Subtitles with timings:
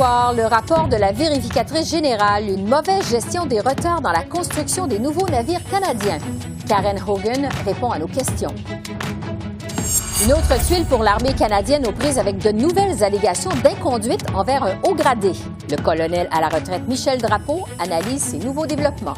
[0.00, 4.98] Le rapport de la vérificatrice générale, une mauvaise gestion des retards dans la construction des
[4.98, 6.18] nouveaux navires canadiens.
[6.66, 8.54] Karen Hogan répond à nos questions.
[10.24, 14.78] Une autre tuile pour l'armée canadienne aux prises avec de nouvelles allégations d'inconduite envers un
[14.84, 15.32] haut gradé.
[15.70, 19.16] Le colonel à la retraite Michel Drapeau analyse ces nouveaux développements.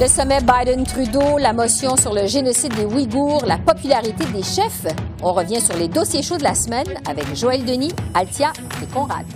[0.00, 4.86] Le sommet Biden-Trudeau, la motion sur le génocide des Ouïghours, la popularité des chefs.
[5.22, 8.50] On revient sur les dossiers chauds de la semaine avec Joël Denis, Altia
[8.82, 9.26] et Conrad.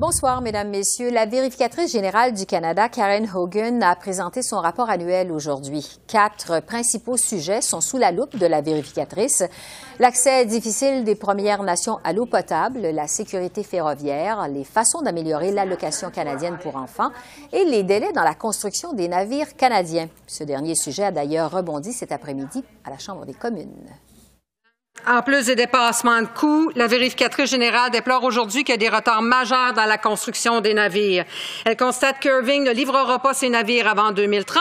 [0.00, 1.10] Bonsoir, Mesdames, Messieurs.
[1.10, 5.86] La vérificatrice générale du Canada, Karen Hogan, a présenté son rapport annuel aujourd'hui.
[6.06, 9.42] Quatre principaux sujets sont sous la loupe de la vérificatrice.
[9.98, 16.08] L'accès difficile des Premières Nations à l'eau potable, la sécurité ferroviaire, les façons d'améliorer l'allocation
[16.08, 17.10] canadienne pour enfants
[17.52, 20.08] et les délais dans la construction des navires canadiens.
[20.26, 23.90] Ce dernier sujet a d'ailleurs rebondi cet après-midi à la Chambre des communes.
[25.06, 28.94] En plus des dépassements de coûts, la vérificatrice générale déplore aujourd'hui qu'il y a des
[28.94, 31.24] retards majeurs dans la construction des navires.
[31.64, 34.60] Elle constate que Irving ne livrera pas ses navires avant 2030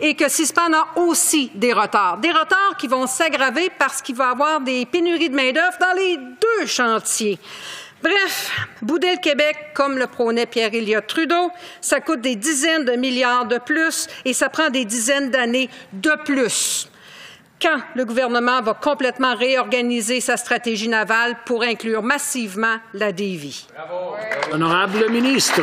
[0.00, 2.18] et que CISPAN a aussi des retards.
[2.18, 5.96] Des retards qui vont s'aggraver parce qu'il va y avoir des pénuries de main-d'œuvre dans
[5.96, 7.38] les deux chantiers.
[8.02, 8.50] Bref,
[8.82, 13.46] bouder le Québec, comme le prônait Pierre Elliott Trudeau, ça coûte des dizaines de milliards
[13.46, 16.88] de plus et ça prend des dizaines d'années de plus
[17.60, 23.66] quand le gouvernement va complètement réorganiser sa stratégie navale pour inclure massivement la Davie?
[24.52, 25.62] Honorable ministre.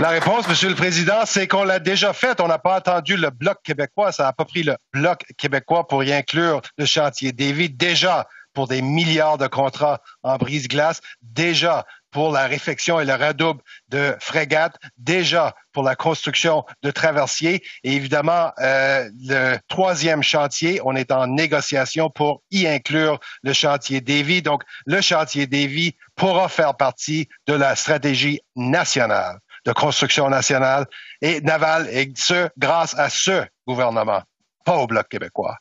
[0.00, 2.40] La réponse, Monsieur le Président, c'est qu'on l'a déjà fait.
[2.40, 4.12] On n'a pas attendu le Bloc québécois.
[4.12, 7.68] Ça n'a pas pris le Bloc québécois pour y inclure le chantier Davie.
[7.68, 13.60] Déjà, pour des milliards de contrats en brise-glace, déjà pour la réfection et le redouble
[13.88, 17.62] de frégates, déjà pour la construction de traversiers.
[17.84, 24.00] Et évidemment, euh, le troisième chantier, on est en négociation pour y inclure le chantier
[24.00, 24.42] Davy.
[24.42, 30.86] Donc, le chantier Davy pourra faire partie de la stratégie nationale de construction nationale
[31.20, 34.22] et navale, et ce, grâce à ce gouvernement,
[34.64, 35.58] pas au Bloc québécois.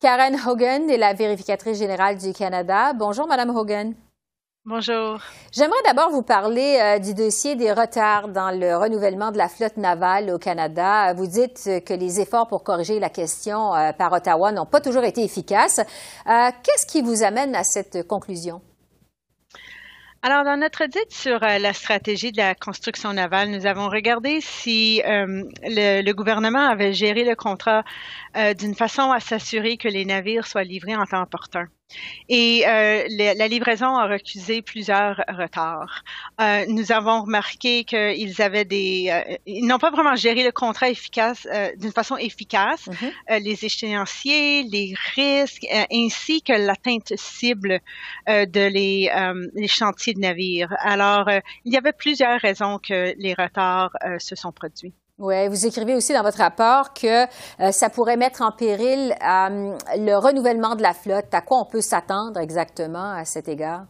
[0.00, 2.92] Karen Hogan est la vérificatrice générale du Canada.
[2.94, 3.94] Bonjour, Madame Hogan.
[4.70, 5.18] Bonjour.
[5.50, 9.76] J'aimerais d'abord vous parler euh, du dossier des retards dans le renouvellement de la flotte
[9.76, 11.12] navale au Canada.
[11.12, 15.02] Vous dites que les efforts pour corriger la question euh, par Ottawa n'ont pas toujours
[15.02, 15.80] été efficaces.
[15.80, 18.62] Euh, qu'est-ce qui vous amène à cette conclusion?
[20.22, 25.02] Alors, dans notre audit sur la stratégie de la construction navale, nous avons regardé si
[25.04, 27.82] euh, le, le, gouvernement avait géré le contrat
[28.36, 31.66] euh, d'une façon à s'assurer que les navires soient livrés en temps opportun.
[32.28, 36.04] Et euh, la livraison a recusé plusieurs retards.
[36.40, 40.90] Euh, nous avons remarqué qu'ils avaient des, euh, ils n'ont pas vraiment géré le contrat
[40.90, 41.46] efficace
[41.76, 42.88] d'une façon efficace.
[43.30, 47.80] Euh, les échéanciers, les risques, ainsi que l'atteinte cible
[48.28, 49.10] de les,
[49.54, 50.74] les, chantiers de navires.
[50.80, 51.28] Alors,
[51.64, 54.94] il y avait plusieurs raisons que les retards se sont produits.
[55.20, 59.76] Oui, vous écrivez aussi dans votre rapport que euh, ça pourrait mettre en péril euh,
[59.98, 61.34] le renouvellement de la flotte.
[61.34, 63.84] À quoi on peut s'attendre exactement à cet égard?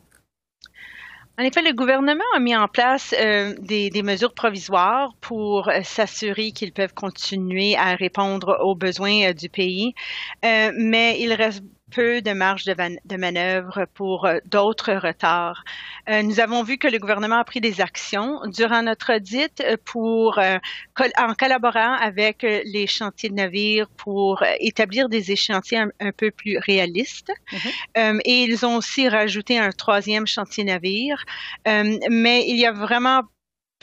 [1.38, 6.72] En effet, le gouvernement a mis en place euh, des, mesures provisoires pour s'assurer qu'ils
[6.72, 9.94] peuvent continuer à répondre aux besoins du pays,
[10.42, 12.74] mais il reste peu de marge de,
[13.04, 15.64] de manœuvre pour euh, d'autres retards.
[16.08, 19.76] Euh, nous avons vu que le gouvernement a pris des actions durant notre audit euh,
[19.84, 26.30] pour, en collaborant avec les chantiers de navires pour établir des échéanciers un, un peu
[26.30, 27.32] plus réalistes.
[27.52, 28.20] Mm-hmm.
[28.24, 31.24] et ils ont aussi rajouté un troisième chantier navire.
[31.66, 33.22] mais il y a vraiment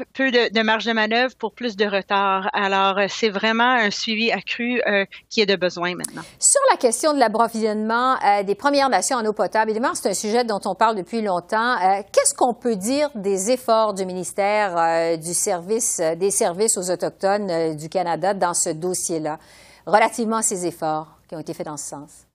[0.06, 2.50] peu de, marge de manœuvre pour plus de retard.
[2.54, 6.22] Alors, euh, c'est vraiment un suivi accru euh, qui est de besoin maintenant.
[6.40, 10.14] Sur la question de l'approvisionnement euh, des Premières Nations en eau potable, évidemment, c'est un
[10.14, 11.76] sujet dont on parle depuis longtemps.
[12.12, 17.90] Qu'est-ce qu'on peut dire des efforts du ministère du service, des services aux Autochtones du
[17.90, 19.40] Canada dans ce dossier-là,
[19.86, 22.27] relativement à ces efforts qui ont été faits dans ce sens?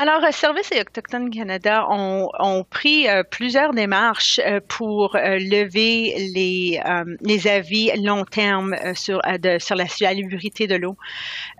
[0.00, 6.14] Alors, euh, Service et Autochtones Canada ont, ont pris euh, plusieurs démarches euh, pour lever
[6.32, 6.80] les,
[7.20, 9.20] les avis long terme sur,
[9.58, 10.96] sur la salubrité de l'eau.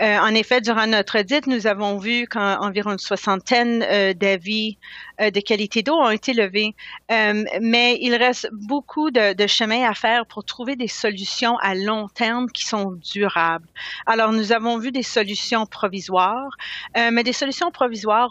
[0.00, 3.80] en effet, durant notre audit, nous avons vu qu'environ une soixantaine
[4.14, 4.78] d'avis
[5.18, 6.74] de qualité d'eau ont été levés,
[7.08, 12.08] mais il reste beaucoup de, de chemin à faire pour trouver des solutions à long
[12.08, 13.66] terme qui sont durables.
[14.06, 16.56] Alors, nous avons vu des solutions provisoires,
[16.96, 18.27] mais des solutions provisoires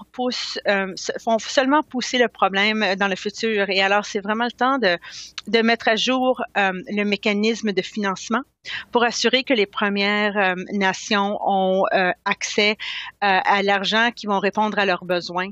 [0.67, 3.69] euh, font seulement pousser le problème dans le futur.
[3.69, 4.97] Et alors, c'est vraiment le temps de,
[5.47, 8.41] de mettre à jour euh, le mécanisme de financement
[8.91, 11.83] pour assurer que les Premières euh, Nations ont
[12.25, 12.77] accès
[13.21, 15.49] à l'argent qui vont répondre à leurs besoins.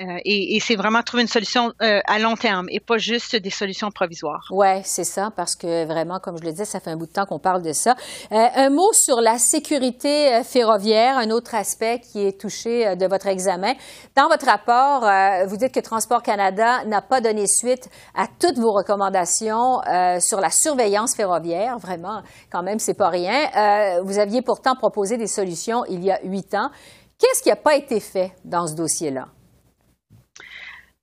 [0.00, 3.34] Euh, et, et c'est vraiment trouver une solution euh, à long terme et pas juste
[3.34, 4.46] des solutions provisoires.
[4.52, 7.12] Oui, c'est ça, parce que vraiment, comme je le disais, ça fait un bout de
[7.12, 7.96] temps qu'on parle de ça.
[8.30, 13.26] Euh, un mot sur la sécurité ferroviaire, un autre aspect qui est touché de votre
[13.26, 13.74] examen.
[14.14, 15.08] Dans votre rapport,
[15.48, 19.80] vous dites que Transport Canada n'a pas donné suite à toutes vos recommandations
[20.20, 21.78] sur la surveillance ferroviaire.
[21.78, 24.00] Vraiment, quand même, c'est pas rien.
[24.04, 26.70] vous aviez pourtant proposé des solutions il y a huit ans.
[27.18, 29.26] Qu'est-ce qui n'a pas été fait dans ce dossier-là?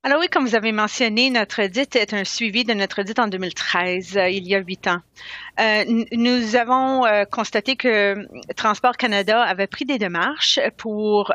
[0.07, 3.27] Alors oui, comme vous avez mentionné, notre audit est un suivi de notre audit en
[3.27, 4.99] 2013, euh, il y a huit ans.
[5.59, 8.15] Euh, nous avons euh, constaté que
[8.55, 11.31] Transport Canada avait pris des démarches pour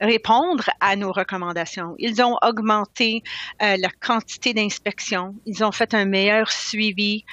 [0.00, 1.96] répondre à nos recommandations.
[1.98, 3.24] Ils ont augmenté
[3.60, 5.34] la quantité d'inspections.
[5.46, 7.24] Ils ont fait un meilleur suivi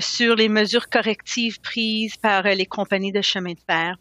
[0.00, 3.96] sur les mesures correctives prises par les compagnies de chemin de fer.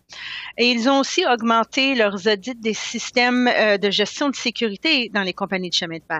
[0.57, 3.49] Et ils ont aussi augmenté leurs audits des systèmes
[3.81, 6.15] de gestion de sécurité dans les compagnies de chemin de.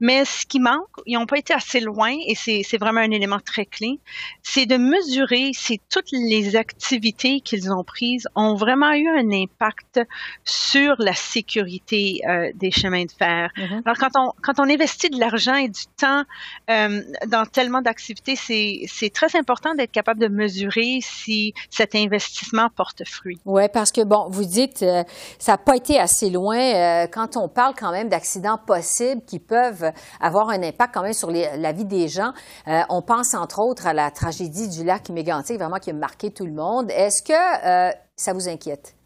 [0.00, 3.40] Mais ce qui manque, ils n'ont pas été assez loin et c'est vraiment un élément
[3.40, 3.98] très clé,
[4.42, 10.00] c'est de mesurer si toutes les activités qu'ils ont prises ont vraiment eu un impact
[10.44, 13.50] sur la sécurité euh, des chemins de fer.
[13.56, 13.82] Mm-hmm.
[13.84, 16.24] Alors quand on quand on investit de l'argent et du temps
[16.70, 23.06] euh, dans tellement d'activités, c'est très important d'être capable de mesurer si cet investissement porte
[23.06, 23.38] fruit.
[23.44, 25.04] Oui, parce que bon, vous dites euh,
[25.38, 29.92] ça n'a pas été assez loin quand on parle quand même d'accidents possibles qui peuvent
[30.20, 32.32] avoir un impact quand même sur la vie des gens.
[32.66, 36.30] Euh, on pense entre autres à la tragédie du lac Mégantic, vraiment qui a marqué
[36.30, 36.90] tout le monde.
[36.90, 38.97] Est-ce que euh, ça vous inquiète?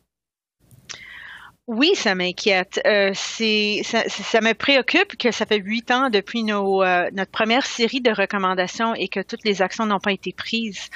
[1.68, 2.80] Oui, ça m'inquiète.
[2.86, 7.64] Euh, ça, ça, me préoccupe que ça fait huit ans depuis nos, euh, notre première
[7.64, 10.90] série de recommandations et que toutes les actions n'ont pas été prises.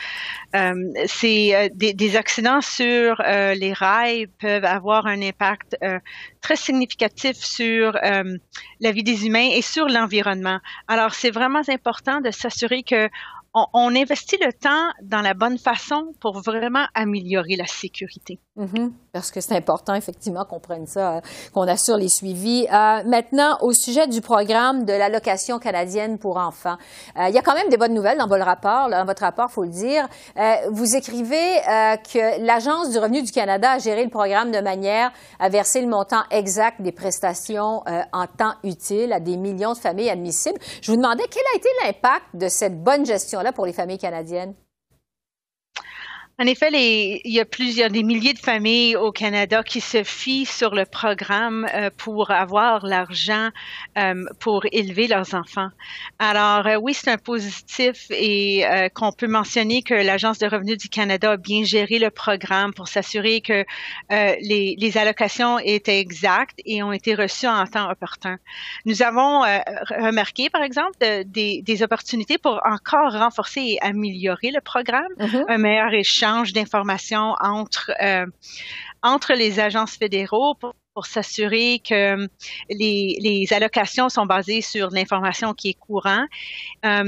[0.56, 0.74] Euh,
[1.06, 5.76] c'est euh, des, des, accidents sur euh, les rails peuvent avoir un impact
[6.40, 7.92] très significatif sur
[8.80, 10.58] la vie des humains et sur l'environnement.
[10.88, 13.08] Alors, c'est vraiment important de s'assurer que
[13.72, 18.38] on, investit le temps dans la bonne façon pour vraiment améliorer la sécurité.
[18.58, 18.90] Mm-hmm.
[19.12, 21.20] parce que c'est important, effectivement, qu'on prenne ça, euh,
[21.52, 22.66] qu'on assure les suivis.
[22.72, 26.76] Euh, maintenant, au sujet du programme de l'allocation canadienne pour enfants,
[27.18, 28.88] euh, il y a quand même des bonnes nouvelles dans votre rapport.
[28.88, 30.08] dans votre rapport, faut le dire.
[30.70, 31.60] vous écrivez
[32.12, 35.88] que l'Agence du revenu du Canada a géré le programme de manière à verser le
[35.88, 37.82] montant exact des prestations
[38.12, 40.58] en temps utile à des millions de familles admissibles.
[40.80, 44.54] Je vous demandais quel a été l'impact de cette bonne gestion pour les familles canadiennes?
[46.38, 50.04] En effet, les, il y a plusieurs, des milliers de familles au Canada qui se
[50.04, 53.48] fient sur le programme euh, pour avoir l'argent
[53.96, 55.70] euh, pour élever leurs enfants.
[56.18, 60.90] Alors, euh, oui, c'est un positif et qu'on peut mentionner que l'Agence de revenus du
[60.90, 63.64] Canada a bien géré le programme pour s'assurer que
[64.10, 68.38] les, les, allocations étaient exactes et ont été reçues en temps opportun.
[68.84, 70.96] Nous avons remarqué, par exemple,
[71.26, 75.44] des, des, opportunités pour encore renforcer et améliorer le programme, mm-hmm.
[75.48, 78.26] un meilleur échange d'informations entre, euh,
[79.02, 82.26] entre les agences fédéraux pour pour s'assurer que euh,
[82.70, 86.24] les, allocations sont basées sur l'information qui est courant.
[86.86, 87.04] Euh,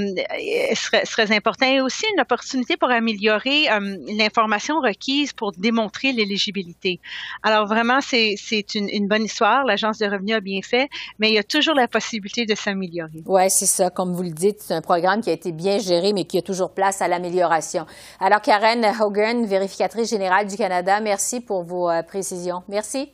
[0.74, 7.00] serait, serait important et aussi une opportunité pour améliorer euh, l'information requise pour démontrer l'éligibilité.
[7.42, 9.64] Alors vraiment, c'est une, une bonne histoire.
[9.64, 13.22] L'Agence de revenus a bien fait, mais il y a toujours la possibilité de s'améliorer.
[13.24, 13.88] Oui, c'est ça.
[13.88, 16.42] Comme vous le dites, c'est un programme qui a été bien géré, mais qui a
[16.42, 17.86] toujours place à l'amélioration.
[18.20, 22.62] Alors, Karen Hogan, vérificatrice générale du Canada, merci pour vos euh, précisions.
[22.68, 23.08] Merci.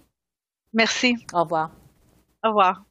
[0.74, 1.16] Merci.
[1.32, 1.70] Au revoir.
[2.44, 2.82] Au revoir.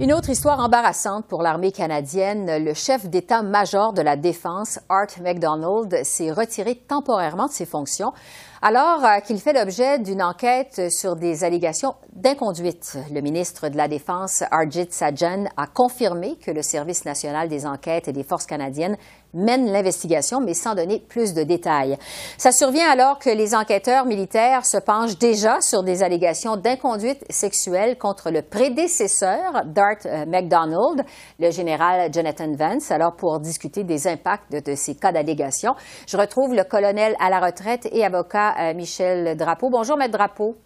[0.00, 2.64] Une autre histoire embarrassante pour l'armée canadienne.
[2.64, 8.12] Le chef d'état-major de la défense, Art MacDonald, s'est retiré temporairement de ses fonctions
[8.66, 12.96] alors euh, qu'il fait l'objet d'une enquête sur des allégations d'inconduite.
[13.12, 18.08] Le ministre de la Défense, Arjit Sajjan, a confirmé que le Service national des enquêtes
[18.08, 18.96] et des forces canadiennes
[19.34, 21.98] mène l'investigation, mais sans donner plus de détails.
[22.38, 27.98] Ça survient alors que les enquêteurs militaires se penchent déjà sur des allégations d'inconduite sexuelle
[27.98, 31.04] contre le prédécesseur d'Art euh, McDonald,
[31.38, 32.90] le général Jonathan Vance.
[32.90, 35.74] Alors, pour discuter des impacts de, ces cas d'allégations,
[36.06, 39.70] je retrouve le colonel à la retraite et avocat Michel Drapeau.
[39.70, 40.56] Bonjour, Maître Drapeau.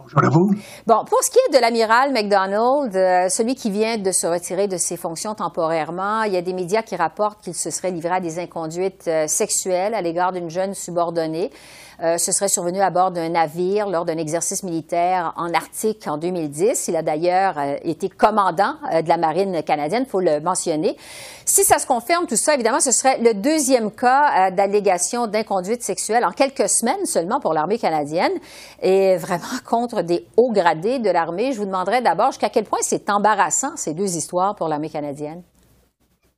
[0.00, 0.50] Bonjour à vous.
[0.86, 4.68] Bon, pour ce qui est de l'amiral McDonald, euh, celui qui vient de se retirer
[4.68, 8.10] de ses fonctions temporairement, il y a des médias qui rapportent qu'il se serait livré
[8.10, 11.50] à des inconduites euh, sexuelles à l'égard d'une jeune subordonnée.
[12.00, 16.16] Euh, ce serait survenu à bord d'un navire lors d'un exercice militaire en Arctique en
[16.16, 16.86] 2010.
[16.86, 20.96] Il a d'ailleurs euh, été commandant euh, de la marine canadienne, faut le mentionner.
[21.44, 26.24] Si ça se confirme, tout ça, évidemment, ce serait le deuxième cas d'allégation d'inconduite sexuelle
[26.24, 28.32] en quelques semaines seulement pour l'armée canadienne
[28.80, 31.52] et vraiment contre des hauts gradés de l'armée.
[31.52, 35.42] Je vous demanderais d'abord jusqu'à quel point c'est embarrassant, ces deux histoires pour l'armée canadienne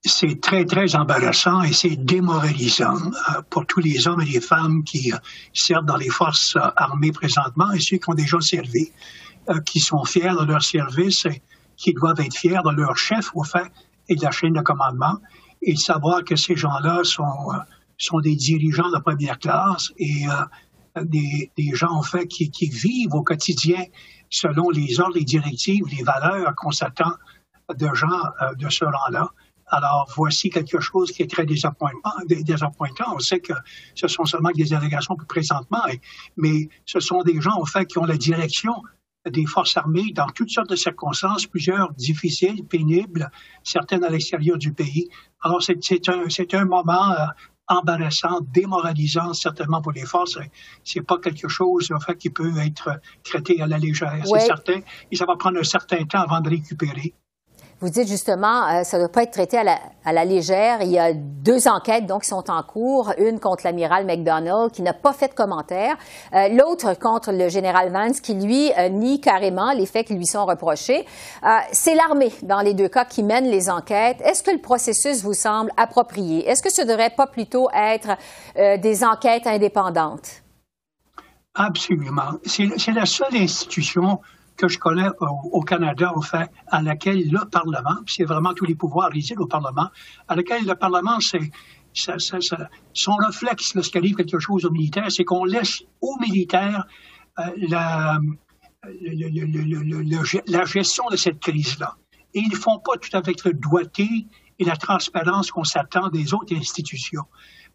[0.04, 4.82] c'est très, très embarrassant et c'est démoralisant euh, pour tous les hommes et les femmes
[4.82, 5.16] qui euh,
[5.52, 8.90] servent dans les forces euh, armées présentement et ceux qui ont déjà servi,
[9.64, 11.42] qui sont fiers de leur service et
[11.76, 13.70] qui doivent être fiers de leur chef, au fait,
[14.08, 15.18] et de la chaîne de commandement,
[15.62, 17.50] et de savoir que ces gens-là sont,
[17.96, 20.26] sont des dirigeants de première classe et
[21.02, 23.82] des, des, gens, en fait, qui, qui vivent au quotidien
[24.28, 27.14] selon les ordres, les directives, les valeurs qu'on s'attend
[27.76, 28.22] de gens
[28.56, 29.30] de ce rang-là.
[29.70, 33.14] Alors, voici quelque chose qui est très désappointant.
[33.14, 33.52] On sait que
[33.94, 35.82] ce sont seulement des allégations présentement,
[36.36, 38.74] mais ce sont des gens, en fait, qui ont la direction
[39.28, 43.30] des forces armées dans toutes sortes de circonstances, plusieurs difficiles, pénibles,
[43.62, 45.08] certaines à l'extérieur du pays.
[45.42, 47.26] Alors, c'est un, un, moment euh,
[47.68, 50.38] embarrassant, démoralisant, certainement pour les forces.
[50.84, 54.22] C'est pas quelque chose, en fait, qui peut être traité à la légère.
[54.24, 54.80] C'est certain.
[55.10, 57.14] Et ça va prendre un certain temps avant de récupérer.
[57.80, 60.82] Vous dites justement, euh, ça ne doit pas être traité à la, légère.
[60.82, 64.82] Il y a deux enquêtes donc qui sont en cours, une contre l'amiral McDonald qui
[64.82, 65.96] n'a pas fait de commentaire,
[66.34, 70.26] euh, l'autre contre le général Vance qui lui euh, nie carrément les faits qui lui
[70.26, 71.06] sont reprochés.
[71.72, 74.20] C'est l'armée dans les deux cas qui mène les enquêtes.
[74.20, 76.46] Est-ce que le processus vous semble approprié?
[76.46, 78.16] Est-ce que ce ne devrait pas plutôt être
[78.56, 80.42] des enquêtes indépendantes?
[81.54, 82.32] Absolument.
[82.44, 84.20] C'est la seule institution
[84.60, 88.74] que je connais au, Canada, au fait, à laquelle le Parlement, c'est vraiment tous les
[88.74, 89.88] pouvoirs résident au Parlement,
[90.28, 91.50] à laquelle le Parlement, c'est
[92.92, 96.86] son réflexe lorsqu'il arrive quelque chose aux militaires, c'est qu'on laisse aux militaires
[97.38, 98.20] euh, la,
[100.46, 101.96] la gestion de cette crise-là.
[102.34, 104.26] Et ils ne font pas tout avec le doigté
[104.60, 107.24] et la transparence qu'on s'attend des autres institutions.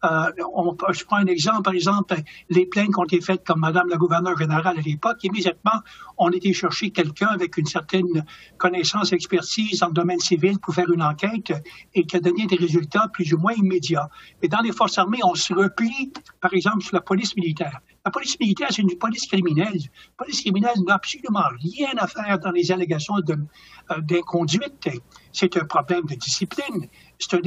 [0.04, 2.14] Euh, on, je prends un exemple, par exemple,
[2.48, 5.18] les plaintes qui ont été faites comme Madame la gouverneure générale à l'époque.
[5.24, 5.80] Immédiatement,
[6.18, 8.24] on était chercher quelqu'un avec une certaine
[8.58, 11.52] connaissance, expertise dans le domaine civil pour faire une enquête
[11.94, 14.08] et qui a donné des résultats plus ou moins immédiats.
[14.42, 17.80] Mais dans les forces armées, on se replie, par exemple, sur la police militaire.
[18.06, 19.74] La police militaire, c'est une police criminelle.
[19.74, 24.88] La police criminelle n'a absolument rien à faire dans les allégations euh, d'inconduite.
[25.32, 26.86] C'est un problème de discipline.
[27.18, 27.40] C'est un,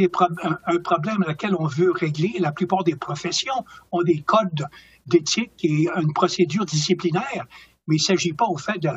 [0.66, 2.34] un, problème à lequel on veut régler.
[2.40, 3.64] La plupart des professions
[3.94, 4.66] ont des codes
[5.06, 7.46] d'éthique et une procédure disciplinaire.
[7.88, 8.90] Mais il ne s'agit pas au fait de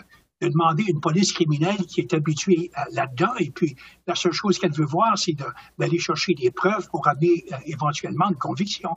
[0.42, 3.32] de demander une police criminelle qui est habituée là-dedans.
[3.38, 3.76] Et puis,
[4.08, 5.36] la seule chose qu'elle veut voir, c'est
[5.78, 8.90] d'aller chercher des preuves pour amener euh, éventuellement une conviction.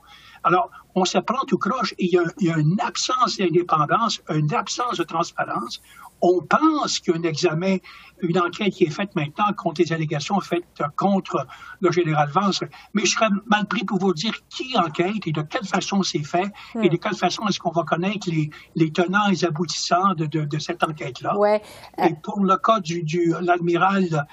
[0.46, 4.22] Alors, on s'apprend tout croche et il y a, il y a une absence d'indépendance,
[4.30, 5.80] une absence de transparence
[6.22, 7.76] on pense qu'un examen,
[8.20, 10.64] une enquête qui est faite maintenant contre les allégations faites
[10.96, 11.46] contre
[11.80, 15.42] le général Vance, mais je serais mal pris pour vous dire qui enquête et de
[15.42, 16.50] quelle façon c'est fait
[16.80, 16.98] et de hmm.
[16.98, 18.28] quelle façon est-ce qu'on va connaître
[18.74, 21.36] les, tenants et les aboutissants de, cette enquête-là.
[21.36, 21.60] Ouais.
[21.98, 24.26] Et pour le cas du, du l'admiral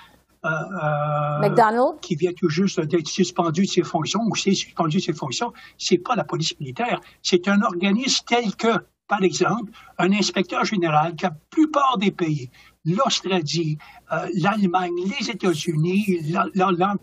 [0.43, 1.99] McDonald?
[2.01, 5.53] qui vient tout juste d'être suspendu de ses fonctions ou c'est suspendu de ses fonctions,
[5.77, 11.15] c'est pas la police militaire, c'est un organisme tel que par exemple, un inspecteur général
[11.15, 12.49] qui la plupart des pays,
[12.85, 13.77] l'Australie,
[14.11, 16.19] euh, l'Allemagne, les États-Unis,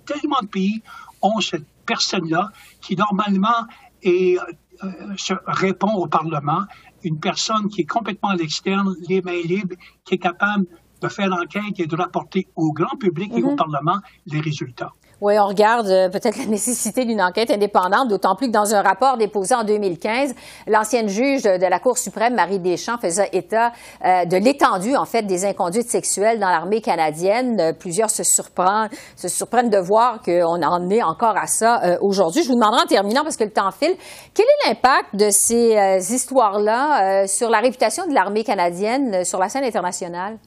[0.07, 0.83] tellement de pays
[1.23, 3.67] ont cette personne-là qui normalement
[4.03, 6.63] est, euh, se répond au Parlement,
[7.03, 10.67] une personne qui est complètement à l'externe, les mains libres, qui est capable
[11.01, 13.57] de faire l'enquête et de rapporter au grand public et au mhm.
[13.57, 14.93] Parlement les résultats.
[15.21, 18.81] Oui, on regarde euh, peut-être la nécessité d'une enquête indépendante, d'autant plus que dans un
[18.81, 20.35] rapport déposé en 2015,
[20.67, 25.25] l'ancienne juge de la Cour suprême, Marie Deschamps, faisait état euh, de l'étendue, en fait,
[25.25, 27.61] des inconduites sexuelles dans l'armée canadienne.
[27.61, 32.43] Euh, plusieurs se surprennent, se surprennent de voir qu'on en est encore à ça aujourd'hui.
[32.43, 33.95] Je vous demanderai en terminant, parce que le temps file,
[34.35, 39.65] quel est l'impact de ces histoires-là sur la réputation de l'armée canadienne sur la scène
[39.65, 40.39] internationale?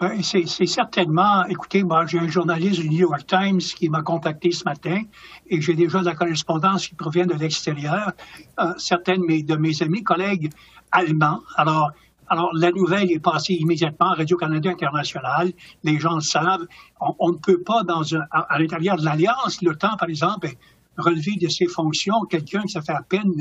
[0.00, 4.52] Ben, c'est certainement, écoutez, moi, j'ai un journaliste du New York Times qui m'a contacté
[4.52, 5.02] ce matin
[5.48, 8.12] et j'ai déjà de la correspondance qui provient de l'extérieur.
[8.60, 10.50] Euh, certains de mes, de mes amis, collègues
[10.92, 11.40] allemands.
[11.56, 11.90] Alors,
[12.28, 15.50] alors, la nouvelle est passée immédiatement à Radio-Canada International.
[15.82, 16.66] Les gens le savent.
[17.00, 20.48] On, ne peut pas, dans un, à, l'intérieur de l'Alliance, l'OTAN, par exemple,
[20.96, 23.32] relever de ses fonctions quelqu'un qui ça fait à peine,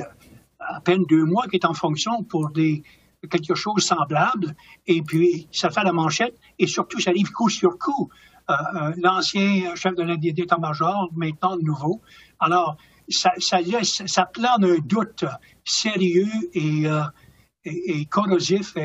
[0.60, 2.82] à peine deux mois qui est en fonction pour des,
[3.28, 4.56] quelque chose semblable,
[4.86, 8.10] et puis ça fait la manchette, et surtout, ça arrive coup sur coup.
[8.50, 12.02] Euh, euh, l'ancien chef de l'état-major, maintenant le nouveau.
[12.40, 12.78] Alors,
[13.10, 15.26] ça, ça, ça plane un doute
[15.66, 17.02] sérieux et, euh,
[17.66, 18.76] et, corrosif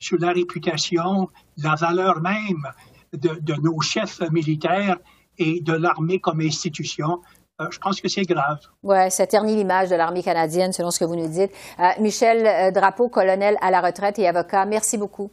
[0.00, 2.66] sur la réputation, la valeur même
[3.12, 4.98] de, de nos chefs militaires
[5.38, 7.20] et de l'armée comme institution.
[7.62, 8.58] Euh, je pense que c'est grave.
[8.82, 11.52] Oui, ça ternit l'image de l'armée canadienne, selon ce que vous nous dites.
[11.78, 15.30] Euh, Michel euh, Drapeau, colonel à la retraite et avocat, merci beaucoup.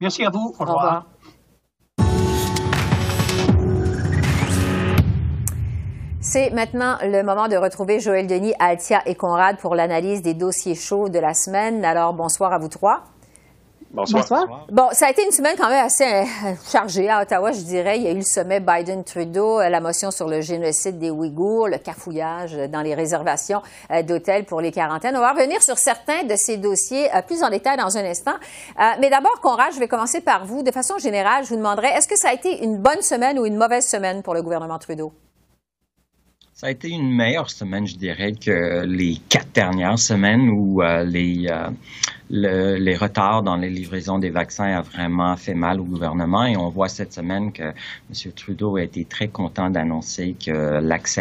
[0.00, 0.54] Merci à vous.
[0.58, 1.06] Au revoir.
[6.20, 10.74] C'est maintenant le moment de retrouver Joël Denis, Altia et Conrad pour l'analyse des dossiers
[10.74, 11.84] chauds de la semaine.
[11.84, 13.04] Alors, bonsoir à vous trois.
[13.96, 14.66] Bonsoir.
[14.70, 16.24] Bon, ça a été une semaine quand même assez euh,
[16.70, 17.96] chargée à Ottawa, je dirais.
[17.96, 21.68] Il y a eu le sommet Biden-Trudeau, euh, la motion sur le génocide des Ouïghours,
[21.68, 25.16] le cafouillage dans les réservations euh, d'hôtels pour les quarantaines.
[25.16, 28.34] On va revenir sur certains de ces dossiers plus en détail dans un instant.
[29.00, 30.62] Mais d'abord, Conrad, je vais commencer par vous.
[30.62, 33.46] De façon générale, je vous demanderai, est-ce que ça a été une bonne semaine ou
[33.46, 35.12] une mauvaise semaine pour le gouvernement Trudeau?
[36.52, 41.48] Ça a été une meilleure semaine, je dirais, que les quatre dernières semaines où les,
[42.30, 46.68] les retards dans les livraisons des vaccins a vraiment fait mal au gouvernement et on
[46.68, 48.32] voit cette semaine que M.
[48.34, 50.80] Trudeau a été très content d'annoncer que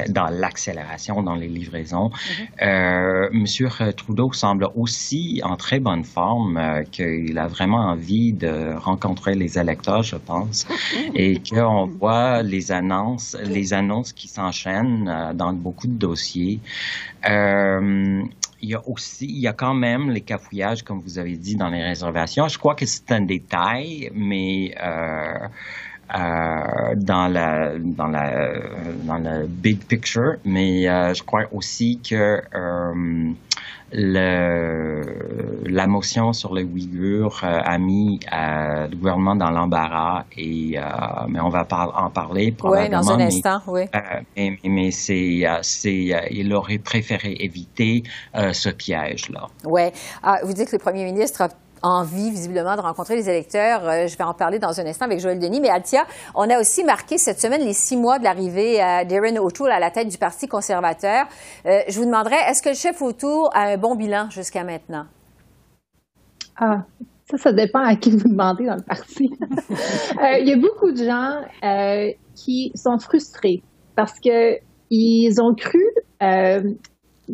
[0.10, 2.66] dans l'accélération dans les livraisons, mm-hmm.
[2.66, 3.94] euh, M.
[3.94, 9.58] Trudeau semble aussi en très bonne forme, euh, qu'il a vraiment envie de rencontrer les
[9.58, 10.68] électeurs, je pense,
[11.14, 16.60] et qu'on voit les annonces, les annonces qui s'enchaînent euh, dans beaucoup de dossiers.
[18.66, 21.56] Il y a aussi, il y a quand même les cafouillages, comme vous avez dit,
[21.56, 22.48] dans les réservations.
[22.48, 25.48] Je crois que c'est un détail, mais euh,
[26.16, 28.54] euh, dans la dans la
[29.04, 33.32] dans le big picture, mais euh, je crois aussi que euh,
[33.92, 40.78] le, la motion sur les Ouïghurs euh, a mis euh, le gouvernement dans l'embarras et
[40.78, 40.82] euh,
[41.28, 43.00] mais on va en parler probablement.
[43.00, 43.84] Oui, dans un instant, oui.
[44.36, 49.48] mais, mais c'est c'est il aurait préféré éviter ce piège là.
[49.64, 49.84] Oui.
[50.24, 51.50] Ah, vous dites que le premier ministre a
[51.86, 53.88] envie visiblement de rencontrer les électeurs.
[53.88, 55.62] Euh, je vais en parler dans un instant avec Joël Denis.
[55.62, 59.38] Mais Altia, on a aussi marqué cette semaine les six mois de l'arrivée euh, d'Erin
[59.38, 61.26] O'Toole à la tête du Parti conservateur.
[61.66, 65.06] Euh, je vous demanderais, est-ce que le chef O'Toole a un bon bilan jusqu'à maintenant?
[66.58, 66.86] Ah,
[67.30, 69.30] ça, ça dépend à qui vous demandez dans le parti.
[70.42, 71.42] Il y a beaucoup de gens
[72.36, 73.62] qui sont frustrés
[73.96, 75.84] parce qu'ils ont cru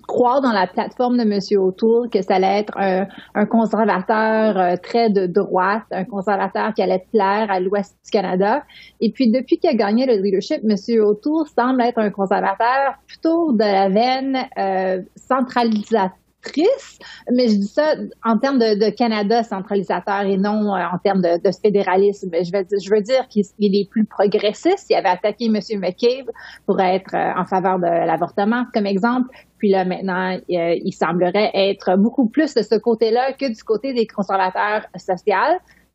[0.07, 1.39] croire dans la plateforme de M.
[1.61, 7.05] O'Toole que ça allait être un, conservateur euh, très de droite, un conservateur qui allait
[7.11, 8.63] plaire à l'ouest du Canada.
[8.99, 10.75] Et puis, depuis qu'il a gagné le leadership, M.
[11.01, 17.01] O'Toole semble être un conservateur plutôt de la veine euh, centralisateur triste,
[17.31, 21.51] mais je dis ça en termes de, Canada centralisateur et non euh, en termes de,
[21.61, 22.29] fédéralisme.
[22.33, 24.87] Je veux, je veux dire qu'il est plus progressiste.
[24.89, 25.59] Il avait attaqué M.
[25.79, 26.29] McCabe
[26.65, 29.29] pour être euh, en faveur de l'avortement, comme exemple.
[29.57, 33.93] Puis là, maintenant, euh, il semblerait être beaucoup plus de ce côté-là que du côté
[33.93, 35.35] des conservateurs sociaux.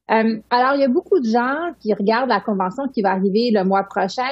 [0.08, 3.64] alors, il y a beaucoup de gens qui regardent la convention qui va arriver le
[3.64, 4.22] mois prochain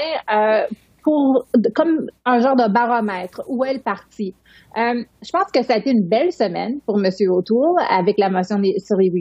[1.05, 3.43] pour comme un genre de baromètre.
[3.49, 4.35] Où est le parti?
[4.77, 7.11] Euh, je pense que ça a été une belle semaine pour M.
[7.31, 9.13] O'Toole avec la motion sur les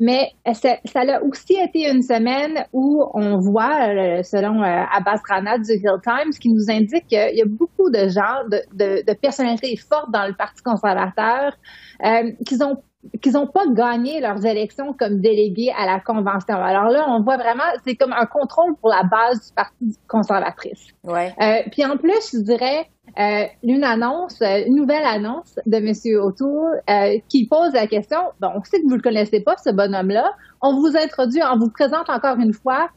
[0.00, 5.58] mais ça, a aussi été une semaine où on voit, euh, selon euh, Abbas Rana
[5.58, 10.10] du Hill Times, qui nous indique qu'il y a beaucoup de gens, de, personnalités fortes
[10.12, 11.52] dans le Parti conservateur
[12.44, 12.82] qui ont
[13.20, 16.54] qu'ils n'ont pas gagné leurs élections comme délégués à la convention.
[16.54, 20.88] Alors là, on voit vraiment, c'est comme un contrôle pour la base du Parti conservatrice.
[21.04, 21.34] Ouais.
[21.40, 22.88] Euh, puis en plus, je dirais,
[23.18, 25.92] euh, une annonce, euh, une nouvelle annonce de M.
[26.22, 29.56] O'Toole euh, qui pose la question, bon, on sait que vous ne le connaissez pas,
[29.62, 30.30] ce bonhomme-là,
[30.62, 32.88] on vous introduit, on vous présente encore une fois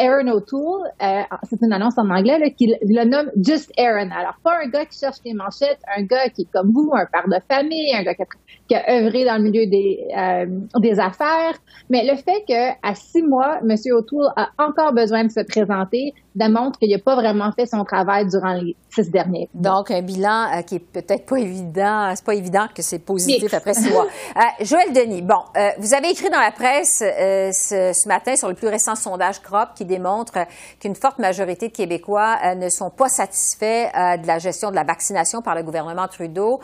[0.00, 4.10] Aaron O'Toole, euh, c'est une annonce en anglais, là, qui le nomme Just Aaron.
[4.10, 7.06] Alors, pas un gars qui cherche les manchettes, un gars qui est comme vous, un
[7.06, 8.26] père de famille, un gars qui a,
[8.68, 10.46] qui a œuvré dans le milieu des, euh,
[10.80, 11.54] des affaires.
[11.88, 13.76] Mais le fait qu'à six mois, M.
[13.92, 18.26] O'Toole a encore besoin de se présenter démontre qu'il n'a pas vraiment fait son travail
[18.26, 19.48] durant les six derniers.
[19.54, 22.12] Donc, un bilan euh, qui est peut-être pas évident.
[22.14, 24.06] C'est pas évident que c'est positif après six mois.
[24.36, 28.48] Euh, Joël Denis, bon, euh, vous avez écrit dans la presse ce, ce, matin sur
[28.48, 29.27] le plus récent sondage
[29.74, 30.34] Qui démontre
[30.80, 35.42] qu'une forte majorité de Québécois ne sont pas satisfaits de la gestion de la vaccination
[35.42, 36.60] par le gouvernement Trudeau.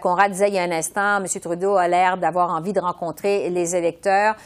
[0.00, 1.26] Conrad disait il y a un instant, M.
[1.40, 4.36] Trudeau a l'air d'avoir envie de rencontrer les électeurs.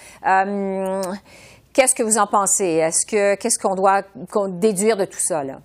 [1.73, 2.65] Qu'est-ce que vous en pensez?
[2.65, 4.03] Est-ce que qu'est-ce qu'on doit
[4.49, 5.61] déduire de tout ça là?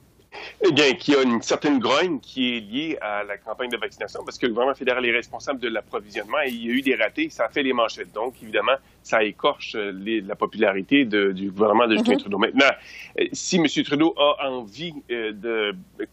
[0.68, 3.78] Eh bien, qu'il y a une certaine grogne qui est liée à la campagne de
[3.78, 6.82] vaccination parce que le gouvernement fédéral est responsable de l'approvisionnement et il y a eu
[6.82, 8.12] des ratés, ça a fait les manchettes.
[8.14, 12.22] Donc, évidemment, ça écorche les, la popularité de, du gouvernement de Justin mm -hmm.
[12.22, 12.38] Trudeau.
[12.40, 12.74] Maintenant,
[13.20, 13.68] euh, si M.
[13.90, 15.56] Trudeau a envie euh, de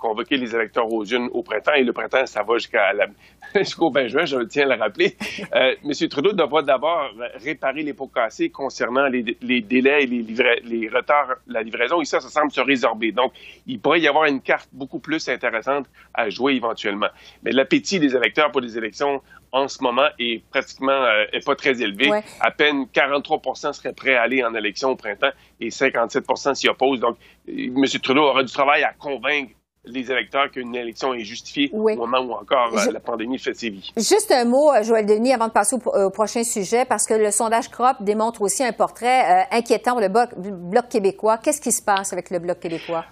[0.05, 2.85] convoquer les électeurs aux jeunes au printemps, et le printemps, ça va jusqu'à
[3.65, 5.11] jusqu'au 20 juin, je tiens à le rappeler,
[5.55, 6.09] euh, M.
[6.15, 7.03] Trudeau devra d'abord
[7.49, 10.23] réparer les pots cassés concernant les, les délais et les,
[10.73, 13.11] les retards, la livraison, et ça, ça semble se résorber.
[13.21, 13.31] Donc,
[13.73, 17.09] il pourrait y avoir une carte beaucoup plus intéressante à jouer éventuellement.
[17.43, 19.23] Mais l'appétit des électeurs pour les élections
[19.53, 22.11] en ce moment est pratiquement euh, est pas très élevé.
[22.11, 22.25] Ouais.
[22.41, 27.01] À peine 43 seraient prêts à aller en élection au printemps et 57 s'y opposent.
[27.01, 27.85] Donc, M.
[28.03, 29.53] Trudeau aura du travail à convaincre
[29.85, 31.95] les électeurs qu'une élection est justifiée oui.
[31.95, 32.91] au moment où encore Je...
[32.91, 33.93] la pandémie fait ses vies.
[33.97, 37.31] Juste un mot, Joël Denis, avant de passer au, au, prochain sujet, parce que le
[37.31, 41.39] sondage CROP démontre aussi un portrait euh, inquiétant pour le bloc, bloc québécois.
[41.39, 43.05] Qu'est-ce qui se passe avec le Bloc québécois?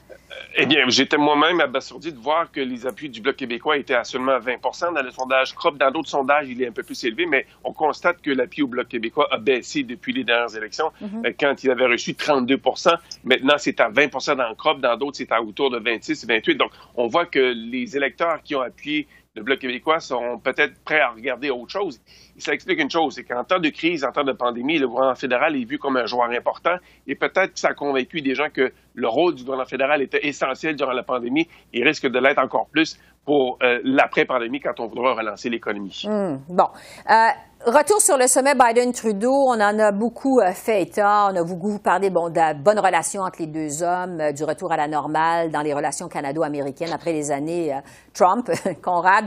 [0.56, 4.04] Eh bien, j'étais moi-même abasourdi de voir que les appuis du Bloc québécois étaient à
[4.04, 4.56] seulement 20
[4.94, 7.72] Dans le sondage CROP, dans d'autres sondages, il est un peu plus élevé, mais on
[7.72, 10.90] constate que l'appui au Bloc québécois a baissé depuis les dernières élections.
[11.00, 11.34] Mm -hmm.
[11.40, 15.32] Quand il avait reçu 32% maintenant c'est à 20% dans le CROP, dans d'autres, c'est
[15.32, 16.54] à autour de 26, 28.
[16.56, 21.00] Donc, on voit que les électeurs qui ont appuyé le Bloc québécois sont peut-être prêts
[21.00, 22.00] à regarder autre chose.
[22.38, 25.14] Ça explique une chose, c'est qu'en temps de crise, en temps de pandémie, le gouvernement
[25.14, 26.74] fédéral est vu comme un joueur important
[27.06, 30.26] et peut-être que ça a convaincu des gens que le rôle du gouvernement fédéral était
[30.26, 34.88] essentiel durant la pandémie et risque de l'être encore plus pour euh, l'après-pandémie quand on
[34.88, 36.02] voudra relancer l'économie.
[36.08, 36.66] Mmh, bon.
[37.08, 37.28] Euh,
[37.66, 39.32] retour sur le sommet Biden-Trudeau.
[39.32, 41.28] On en a beaucoup euh, fait état.
[41.30, 44.44] On a beaucoup parlé bon, de la bonne relation entre les deux hommes, euh, du
[44.44, 47.80] retour à la normale dans les relations canado-américaines après les années euh,
[48.14, 48.50] Trump.
[48.82, 49.26] Conrad,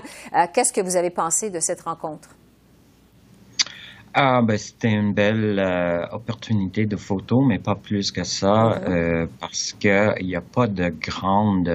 [0.53, 2.29] qu'est-ce que vous avez pensé de cette rencontre?
[4.15, 9.25] Ah, ben, c'était une belle euh, opportunité de photo, mais pas plus que ça, euh,
[9.39, 11.67] parce que il n'y a pas de grande,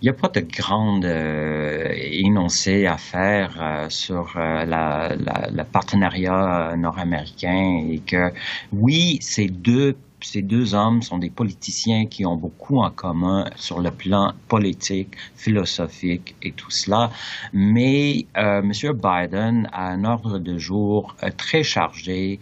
[0.00, 6.74] il n'y a pas de grande euh, énoncé à faire sur la, la, le partenariat
[6.76, 8.32] nord-américain et que
[8.72, 13.80] oui, ces deux ces deux hommes sont des politiciens qui ont beaucoup en commun sur
[13.80, 17.10] le plan politique, philosophique et tout cela.
[17.52, 18.72] Mais euh, M.
[18.72, 22.40] Biden a un ordre de jour euh, très chargé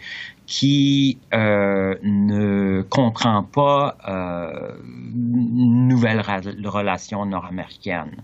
[0.48, 4.78] qui euh, ne comprend pas euh,
[5.14, 6.22] une nouvelle
[6.64, 8.16] relation nord-américaine.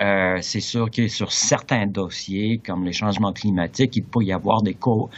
[0.00, 4.62] Euh, c'est sûr que sur certains dossiers, comme les changements climatiques, il peut y avoir
[4.62, 5.10] des co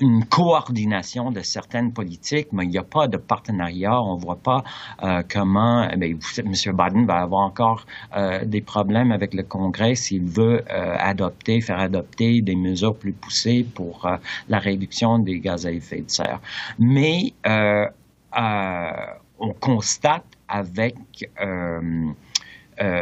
[0.00, 4.00] une coordination de certaines politiques, mais il n'y a pas de partenariat.
[4.00, 4.64] On ne voit pas
[5.02, 6.18] euh, comment eh M.
[6.38, 11.78] Biden va avoir encore euh, des problèmes avec le Congrès s'il veut euh, adopter, faire
[11.78, 14.08] adopter des mesures plus poussées pour
[14.48, 16.40] la réduction des gaz à effet de serre.
[16.78, 17.32] Mais
[18.34, 20.96] on constate avec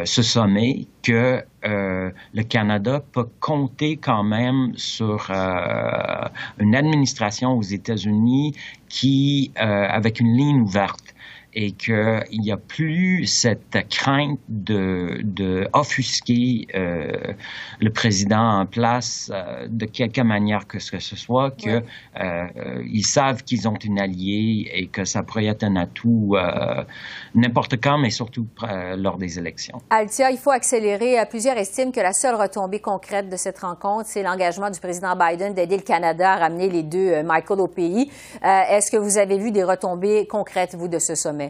[0.05, 7.63] ce sommet que euh, le Canada peut compter quand même sur euh, une administration aux
[7.63, 8.55] États-Unis
[8.89, 11.12] qui, avec une ligne ouverte,
[11.55, 17.35] et qu'il n'y a plus cette crainte de, de offusquer euh,
[17.81, 21.85] le président en place euh, de quelque manière que ce, que ce soit, que ouais.
[22.21, 26.37] euh, ils savent qu'ils ont une alliée et que ça pourrait être un atout
[27.35, 28.47] n'importe quand, mais surtout
[28.97, 29.81] lors des élections.
[29.91, 31.17] Altia, il faut accélérer.
[31.29, 35.55] Plusieurs estiment que la seule retombée concrète de cette rencontre, c'est l'engagement du président Biden
[35.55, 38.11] d'aider le Canada à ramener les deux Michael au pays.
[38.43, 41.42] Est-ce que vous avez vu des retombées concrètes, vous, de ce sommet?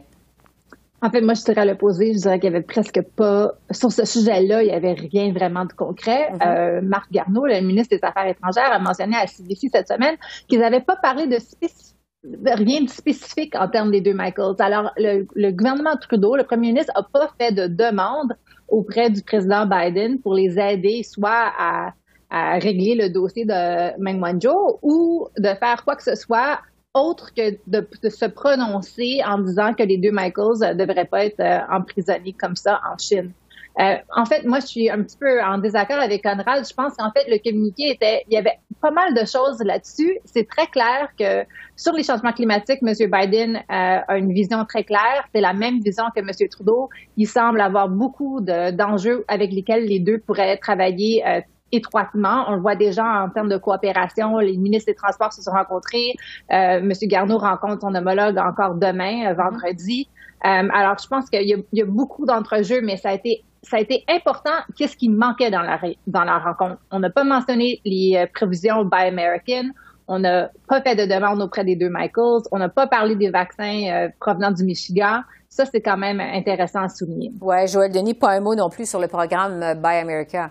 [1.04, 2.12] En fait, moi, je dirais à l'opposé.
[2.14, 5.64] Je dirais qu'il n'y avait presque pas, sur ce sujet-là, il n'y avait rien vraiment
[5.64, 6.30] de concret.
[6.30, 6.48] Mm -hmm.
[6.48, 10.16] euh, Marc Garneau, le ministre des Affaires étrangères, a mentionné à CBC cette semaine
[10.48, 11.38] qu'ils n'avaient pas parlé de,
[12.46, 14.58] de, rien de spécifique en termes des deux Michaels.
[14.68, 15.12] Alors, le,
[15.44, 18.30] le gouvernement Trudeau, le premier ministre, n'a pas fait de demande
[18.76, 21.72] auprès du président Biden pour les aider soit à,
[22.30, 23.60] à régler le dossier de
[24.04, 24.60] Meng Wanzhou
[24.92, 26.54] ou de faire quoi que ce soit
[26.94, 31.42] autre que de, se prononcer en disant que les deux Michaels ne devraient pas être
[31.70, 33.32] emprisonnés comme ça en Chine.
[33.80, 36.66] Euh, en fait, moi, je suis un petit peu en désaccord avec Conrad.
[36.68, 40.18] Je pense qu'en fait, le communiqué était, il y avait pas mal de choses là-dessus.
[40.24, 41.44] C'est très clair que
[41.76, 42.92] sur les changements climatiques, M.
[43.10, 45.26] Biden euh, a une vision très claire.
[45.34, 46.48] C'est la même vision que M.
[46.50, 46.90] Trudeau.
[47.16, 51.40] Il semble avoir beaucoup d'enjeux avec lesquels les deux pourraient travailler euh,
[51.72, 52.44] étroitement.
[52.48, 54.38] On le voit déjà en termes de coopération.
[54.38, 56.14] Les ministres des Transports se sont rencontrés.
[56.52, 56.92] Euh, M.
[57.02, 60.08] Garneau rencontre son homologue encore demain, euh, vendredi.
[60.44, 63.14] Euh, alors, je pense qu'il y, a beaucoup d'entrejeux, mais ça a
[63.80, 64.50] été important.
[64.76, 66.78] Qu'est-ce qui manquait dans la, rencontre?
[66.90, 69.70] On n'a pas mentionné les euh, prévisions Buy American.
[70.08, 72.42] On n'a pas fait de demande auprès des deux Michaels.
[72.50, 75.20] On n'a pas parlé des vaccins provenant du Michigan.
[75.48, 77.30] Ça, c'est quand même intéressant à souligner.
[77.40, 80.50] Oui, Joël Denis, pas un mot non plus sur le programme Buy America.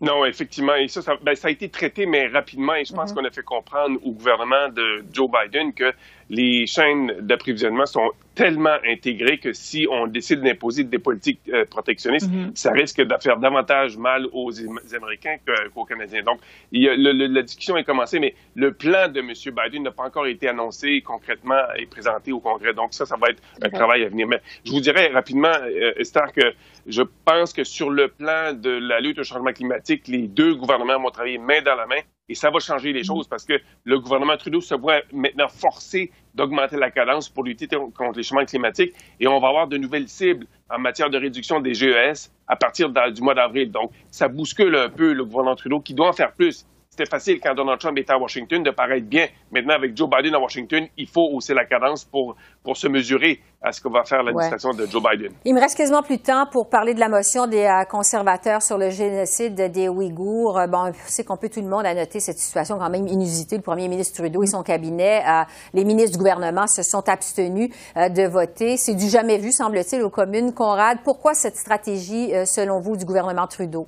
[0.00, 0.74] Non, effectivement.
[0.74, 2.74] Et ça, ça, ben, ça, a été traité, mais rapidement.
[2.74, 3.14] Et je pense mm-hmm.
[3.14, 5.92] qu'on a fait comprendre au gouvernement de Joe Biden que
[6.28, 12.30] les chaînes d'approvisionnement sont tellement intégrées que si on décide d'imposer des politiques euh, protectionnistes,
[12.30, 12.56] mm-hmm.
[12.56, 14.50] ça risque de faire davantage mal aux
[14.94, 15.36] Américains
[15.74, 16.22] qu'aux Canadiens.
[16.22, 16.40] Donc,
[16.72, 19.32] il y a, le, la discussion est commencée, mais le plan de M.
[19.54, 22.72] Biden n'a pas encore été annoncé concrètement et présenté au Congrès.
[22.72, 24.26] Donc, ça, ça va être un travail à venir.
[24.26, 26.54] Mais je vous dirais rapidement, euh, Esther, que
[26.86, 30.98] je pense que sur le plan de la lutte au changement climatique, les deux gouvernements
[30.98, 32.00] vont travailler main dans la main
[32.30, 33.04] et ça va changer les mm.
[33.04, 37.66] choses parce que le gouvernement Trudeau se voit maintenant forcé d'augmenter la cadence pour lutter
[37.66, 38.94] contre les changements climatiques.
[39.18, 42.88] Et on va avoir de nouvelles cibles en matière de réduction des GES à partir
[42.88, 43.72] du mois d'avril.
[43.72, 46.64] Donc, ça bouscule un peu le gouvernement Trudeau qui doit en faire plus.
[47.00, 49.26] C'était facile quand Donald Trump était à Washington de paraître bien.
[49.50, 53.40] Maintenant, avec Joe Biden à Washington, il faut hausser la cadence pour, pour se mesurer
[53.62, 55.32] à ce que va faire l'administration de Joe Biden.
[55.46, 58.60] Il me reste quasiment plus de temps pour parler de la motion des euh, conservateurs
[58.60, 60.58] sur le génocide des Ouïghours.
[60.58, 63.56] Euh, bon, c'est qu'on peut tout le monde à noter cette situation quand même inusitée.
[63.56, 67.70] Le premier ministre Trudeau et son cabinet, euh, les ministres du gouvernement se sont abstenus
[67.96, 68.76] de voter.
[68.76, 70.52] C'est du jamais vu, semble-t-il, aux communes.
[70.52, 73.86] Conrad, pourquoi cette stratégie, selon vous, du gouvernement Trudeau?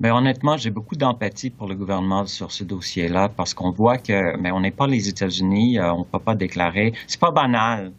[0.00, 4.34] Mais honnêtement, j'ai beaucoup d'empathie pour le gouvernement sur ce dossier-là parce qu'on voit que,
[4.38, 6.94] mais on n'est pas les États-Unis, euh, on ne peut pas déclarer.
[7.06, 7.92] C'est pas banal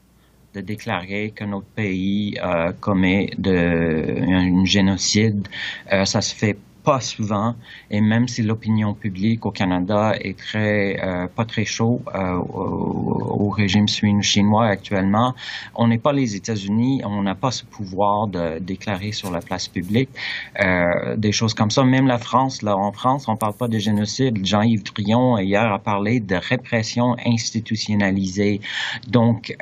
[0.56, 5.48] de déclarer que notre pays euh, commet de, un, génocide.
[5.94, 7.56] Euh, ça se fait pas souvent,
[7.89, 13.50] et même si l'opinion publique au Canada est très euh, pas très chaud euh, au,
[13.50, 15.36] régime chinois actuellement,
[15.76, 19.67] on n'est pas les États-Unis, on n'a pas ce pouvoir de déclarer sur la place
[19.67, 20.10] publique
[20.62, 21.84] euh, des choses comme ça.
[21.84, 24.44] Même la France, là en France, on parle pas de génocide.
[24.46, 28.62] Jean-Yves Trion hier a parlé de répression institutionnalisée.
[29.10, 29.56] Donc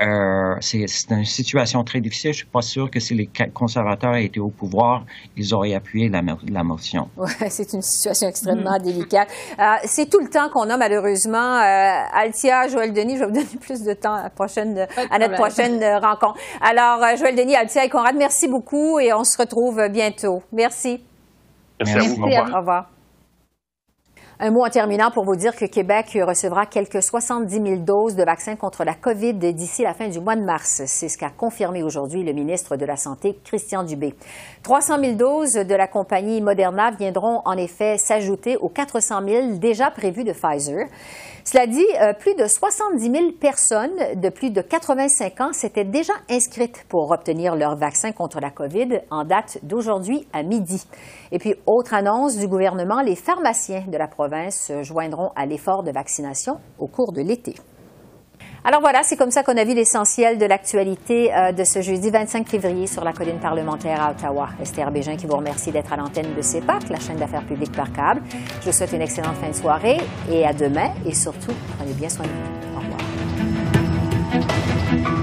[0.61, 2.31] c'est une situation très difficile.
[2.33, 5.05] Je suis pas sûr que si les conservateurs étaient au pouvoir,
[5.35, 7.08] ils auraient appuyé la, la motion.
[7.17, 8.83] Ouais, c'est une situation extrêmement mm.
[8.83, 9.29] délicate.
[9.59, 11.57] Euh, c'est tout le temps qu'on a, malheureusement.
[11.57, 15.19] Euh, Altia, Joël Denis, je vais vous donner plus de temps à, la prochaine, à
[15.19, 16.39] notre prochaine euh, rencontre.
[16.61, 20.41] Alors, Joël Denis, Altia et Conrad, merci beaucoup et on se retrouve bientôt.
[20.51, 21.03] Merci.
[21.79, 22.23] Merci, à vous.
[22.23, 22.98] Au revoir.
[24.41, 28.23] Un mot en terminant pour vous dire que Québec recevra quelques 70 000 doses de
[28.23, 30.81] vaccins contre la COVID d'ici la fin du mois de mars.
[30.85, 34.15] C'est ce qu'a confirmé aujourd'hui le ministre de la Santé, Christian Dubé.
[34.63, 39.91] 300 000 doses de la compagnie Moderna viendront en effet s'ajouter aux 400 000 déjà
[39.91, 40.87] prévues de Pfizer.
[41.51, 46.13] Cela dit, euh, plus de 70 000 personnes de plus de 85 ans s'étaient déjà
[46.29, 50.85] inscrites pour obtenir leur vaccin contre la COVID en date d'aujourd'hui à midi.
[51.31, 55.81] Et puis, autre annonce du gouvernement, les pharmaciens de la province se joindront à l'effort
[55.81, 57.55] de vaccination au cours de l'été.
[58.63, 62.09] Alors voilà, c'est comme ça qu'on a vu l'essentiel de l'actualité euh, de ce jeudi
[62.09, 64.49] 25 février sur la colline parlementaire à Ottawa.
[64.61, 67.91] Esther Bégin qui vous remercie d'être à l'antenne de CEPAC, la chaîne d'affaires publiques par
[67.93, 68.21] câble.
[68.61, 69.97] Je vous souhaite une excellente fin de soirée
[70.29, 72.35] et à demain et surtout, prenez bien soin de vous.
[72.75, 72.79] Au
[75.01, 75.18] revoir.